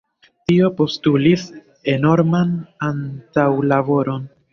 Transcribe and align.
Tio 0.51 0.69
postulis 0.77 1.43
enorman 1.93 2.55
antaŭlaboron. 2.89 4.27